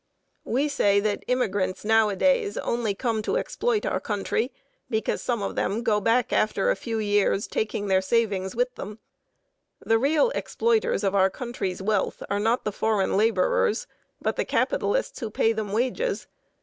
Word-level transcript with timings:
We 0.45 0.67
say 0.67 0.99
that 0.99 1.23
immigrants 1.27 1.85
nowadays 1.85 2.57
come 2.59 2.61
only 2.67 2.95
to 2.95 3.37
exploit 3.37 3.85
our 3.85 3.99
country, 3.99 4.51
because 4.89 5.21
some 5.21 5.43
of 5.43 5.53
them 5.55 5.83
go 5.83 6.01
back 6.01 6.33
after 6.33 6.71
a 6.71 6.75
few 6.75 6.97
years, 6.97 7.45
taking 7.45 7.85
their 7.85 8.01
savings 8.01 8.55
with 8.55 8.73
them. 8.73 8.97
The 9.85 9.99
real 9.99 10.31
exploiters 10.31 11.03
of 11.03 11.13
our 11.13 11.29
country's 11.29 11.83
wealth 11.83 12.23
are 12.31 12.39
not 12.39 12.63
the 12.65 12.71
foreign 12.71 13.15
laborers, 13.15 13.85
but 14.19 14.37
the 14.37 14.43
capitalists 14.45 15.19
who 15.19 15.29
pay 15.29 15.53
them 15.53 15.71
wages. 15.71 16.25